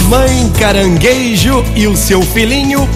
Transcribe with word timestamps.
Mamãe 0.00 0.48
Caranguejo 0.50 1.64
e 1.74 1.88
o 1.88 1.96
seu 1.96 2.22
filhinho 2.22 2.88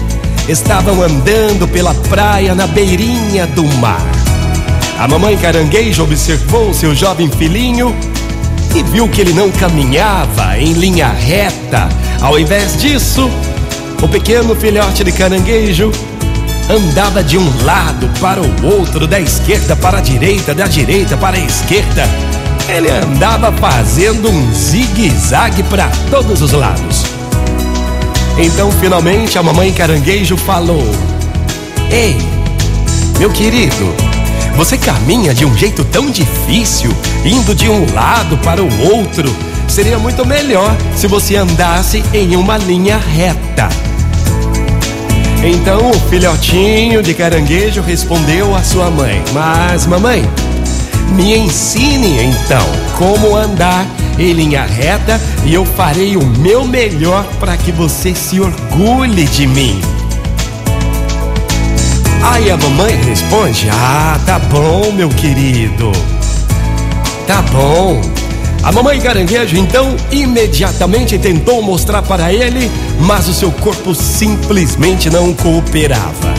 estavam 0.47 1.03
andando 1.03 1.67
pela 1.67 1.93
praia 1.93 2.55
na 2.55 2.65
beirinha 2.65 3.45
do 3.45 3.65
mar. 3.79 4.09
A 4.97 5.05
mamãe 5.05 5.37
Caranguejo 5.37 6.03
observou 6.03 6.73
seu 6.73 6.95
jovem 6.95 7.29
filhinho 7.29 7.93
e 8.73 8.81
viu 8.83 9.09
que 9.09 9.19
ele 9.19 9.33
não 9.33 9.51
caminhava 9.51 10.57
em 10.57 10.71
linha 10.71 11.09
reta. 11.09 11.89
Ao 12.21 12.39
invés 12.39 12.77
disso, 12.77 13.29
o 14.01 14.07
pequeno 14.07 14.55
filhote 14.55 15.03
de 15.03 15.11
caranguejo 15.11 15.91
andava 16.69 17.21
de 17.21 17.37
um 17.37 17.65
lado 17.65 18.09
para 18.21 18.41
o 18.41 18.65
outro, 18.65 19.05
da 19.05 19.19
esquerda 19.19 19.75
para 19.75 19.97
a 19.97 20.01
direita, 20.01 20.53
da 20.55 20.67
direita 20.67 21.17
para 21.17 21.35
a 21.35 21.41
esquerda. 21.41 22.07
Ele 22.67 22.89
andava 22.89 23.51
fazendo 23.51 24.29
um 24.29 24.53
zigue-zague 24.53 25.63
para 25.63 25.89
todos 26.09 26.41
os 26.41 26.51
lados. 26.51 27.03
Então, 28.37 28.71
finalmente, 28.71 29.37
a 29.37 29.43
mamãe 29.43 29.71
caranguejo 29.71 30.37
falou: 30.37 30.83
Ei, 31.91 32.17
meu 33.19 33.29
querido, 33.29 33.93
você 34.55 34.77
caminha 34.77 35.33
de 35.33 35.45
um 35.45 35.55
jeito 35.55 35.83
tão 35.83 36.09
difícil, 36.09 36.91
indo 37.25 37.53
de 37.53 37.69
um 37.69 37.85
lado 37.93 38.37
para 38.37 38.63
o 38.63 38.95
outro. 38.95 39.33
Seria 39.67 39.97
muito 39.97 40.25
melhor 40.25 40.75
se 40.95 41.07
você 41.07 41.35
andasse 41.35 42.03
em 42.13 42.35
uma 42.35 42.57
linha 42.57 42.97
reta. 42.97 43.69
Então 45.43 45.91
o 45.91 46.09
filhotinho 46.09 47.03
de 47.03 47.13
caranguejo 47.13 47.81
respondeu 47.81 48.55
à 48.55 48.63
sua 48.63 48.89
mãe: 48.89 49.21
Mas, 49.33 49.85
mamãe, 49.85 50.23
me 51.11 51.37
ensine 51.37 52.23
então 52.23 52.65
como 52.97 53.35
andar 53.35 53.85
em 54.17 54.33
linha 54.33 54.63
reta 54.63 55.19
e 55.45 55.53
eu 55.53 55.65
farei 55.65 56.15
o 56.15 56.25
meu 56.25 56.65
melhor 56.65 57.25
para 57.39 57.57
que 57.57 57.71
você 57.71 58.13
se 58.13 58.39
orgulhe 58.39 59.25
de 59.25 59.47
mim. 59.47 59.79
Aí 62.23 62.49
a 62.49 62.57
mamãe 62.57 62.95
responde: 63.03 63.67
Ah, 63.69 64.19
tá 64.25 64.39
bom, 64.39 64.91
meu 64.93 65.09
querido. 65.09 65.91
Tá 67.27 67.41
bom. 67.41 68.01
A 68.63 68.71
mamãe 68.71 68.99
caranguejo 68.99 69.57
então 69.57 69.93
imediatamente 70.09 71.17
tentou 71.17 71.61
mostrar 71.61 72.01
para 72.01 72.31
ele, 72.31 72.71
mas 73.01 73.27
o 73.27 73.33
seu 73.33 73.51
corpo 73.51 73.93
simplesmente 73.93 75.09
não 75.09 75.33
cooperava. 75.33 76.33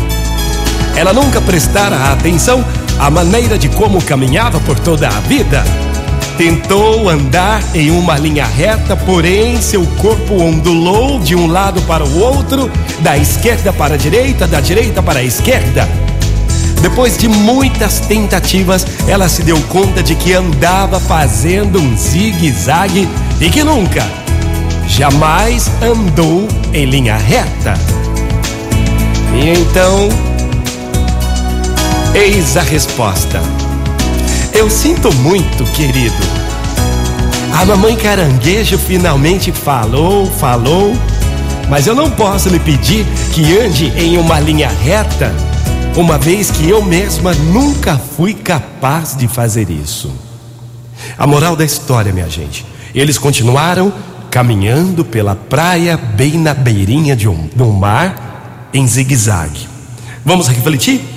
Ela 0.96 1.12
nunca 1.12 1.40
prestara 1.42 2.12
atenção 2.12 2.64
à 2.98 3.10
maneira 3.10 3.58
de 3.58 3.68
como 3.68 4.02
caminhava 4.02 4.60
por 4.60 4.78
toda 4.78 5.08
a 5.08 5.20
vida. 5.20 5.64
Tentou 6.36 7.08
andar 7.08 7.62
em 7.74 7.90
uma 7.90 8.18
linha 8.18 8.44
reta, 8.44 8.96
porém 8.96 9.60
seu 9.60 9.86
corpo 10.00 10.42
ondulou 10.42 11.20
de 11.20 11.36
um 11.36 11.46
lado 11.46 11.80
para 11.82 12.04
o 12.04 12.18
outro, 12.20 12.70
da 13.00 13.16
esquerda 13.16 13.72
para 13.72 13.94
a 13.94 13.96
direita, 13.96 14.46
da 14.46 14.60
direita 14.60 15.02
para 15.02 15.20
a 15.20 15.22
esquerda. 15.22 15.88
Depois 16.82 17.16
de 17.16 17.28
muitas 17.28 18.00
tentativas, 18.00 18.84
ela 19.08 19.28
se 19.28 19.42
deu 19.42 19.58
conta 19.68 20.02
de 20.02 20.14
que 20.14 20.34
andava 20.34 21.00
fazendo 21.00 21.80
um 21.80 21.96
zigue-zague 21.96 23.08
e 23.40 23.48
que 23.48 23.62
nunca, 23.64 24.04
jamais 24.86 25.70
andou 25.80 26.46
em 26.72 26.84
linha 26.84 27.16
reta. 27.16 27.74
E 29.34 29.50
então, 29.50 30.08
eis 32.14 32.56
a 32.56 32.62
resposta. 32.62 33.42
Eu 34.52 34.70
sinto 34.70 35.12
muito, 35.14 35.64
querido. 35.72 36.14
A 37.52 37.64
mamãe 37.64 37.96
caranguejo 37.96 38.78
finalmente 38.78 39.50
falou, 39.50 40.26
falou, 40.26 40.92
mas 41.68 41.86
eu 41.86 41.94
não 41.94 42.10
posso 42.10 42.48
lhe 42.48 42.60
pedir 42.60 43.04
que 43.32 43.58
ande 43.58 43.86
em 43.96 44.16
uma 44.16 44.38
linha 44.38 44.68
reta 44.68 45.34
uma 45.96 46.18
vez 46.18 46.50
que 46.50 46.68
eu 46.68 46.82
mesma 46.82 47.32
nunca 47.34 47.96
fui 47.96 48.34
capaz 48.34 49.16
de 49.16 49.28
fazer 49.28 49.70
isso. 49.70 50.12
A 51.18 51.26
moral 51.26 51.54
da 51.54 51.64
história, 51.64 52.12
minha 52.12 52.28
gente, 52.28 52.64
eles 52.94 53.18
continuaram 53.18 53.92
caminhando 54.30 55.04
pela 55.04 55.36
praia, 55.36 55.96
bem 55.96 56.38
na 56.38 56.54
beirinha 56.54 57.14
de 57.14 57.28
um, 57.28 57.48
do 57.54 57.66
mar, 57.66 58.68
em 58.72 58.86
zigue-zague. 58.86 59.68
Vamos 60.24 60.48
refletir? 60.48 61.13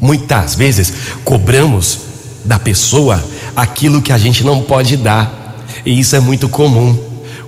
Muitas 0.00 0.54
vezes 0.54 0.92
cobramos 1.24 1.98
da 2.44 2.58
pessoa 2.58 3.22
aquilo 3.54 4.00
que 4.00 4.12
a 4.12 4.18
gente 4.18 4.44
não 4.44 4.62
pode 4.62 4.96
dar, 4.96 5.56
e 5.84 5.98
isso 5.98 6.16
é 6.16 6.20
muito 6.20 6.48
comum. 6.48 6.98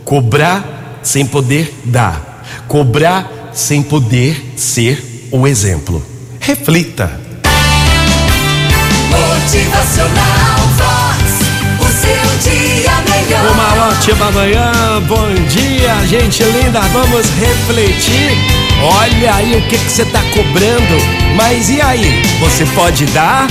Cobrar 0.05 1.01
sem 1.03 1.25
poder 1.25 1.81
dar, 1.85 2.45
cobrar 2.69 3.51
sem 3.55 3.83
poder 3.83 4.55
ser 4.57 5.29
o 5.31 5.47
exemplo. 5.47 6.05
Reflita. 6.39 7.22
Ótima 14.23 14.41
manhã, 14.41 15.03
bom 15.09 15.35
dia, 15.49 16.07
gente 16.07 16.45
linda. 16.45 16.79
Vamos 16.93 17.27
refletir. 17.41 18.31
Olha 18.81 19.35
aí 19.35 19.57
o 19.57 19.63
que 19.63 19.77
que 19.77 19.91
você 19.91 20.03
está 20.03 20.21
cobrando. 20.33 21.35
Mas 21.35 21.69
e 21.69 21.81
aí? 21.81 22.23
Você 22.39 22.65
pode 22.67 23.05
dar? 23.07 23.49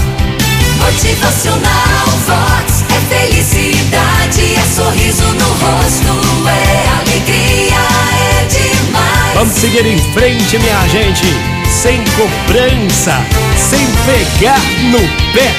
Motivacional 0.77 2.07
Vox 2.25 2.85
é 2.89 3.13
felicidade, 3.13 4.55
é 4.55 4.61
sorriso 4.73 5.25
no 5.33 5.45
rosto, 5.45 6.47
é 6.47 6.87
alegria, 7.01 7.75
é 8.15 8.45
demais. 8.45 9.33
Vamos 9.35 9.53
seguir 9.53 9.85
em 9.85 9.97
frente, 10.13 10.57
minha 10.57 10.87
gente. 10.87 11.25
Sem 11.69 12.01
cobrança, 12.15 13.19
sem 13.57 13.85
pegar 14.05 14.61
no 14.89 14.99
pé. 15.33 15.53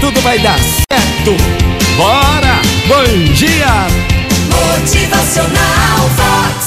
Tudo 0.00 0.18
vai 0.22 0.38
dar 0.38 0.58
certo. 0.58 1.36
Bora! 1.98 2.62
Bom 2.88 3.32
dia! 3.34 4.14
Motivacional 4.54 6.08
Vox. 6.16 6.64